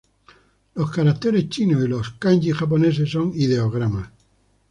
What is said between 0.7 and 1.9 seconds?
Los caracteres chinos y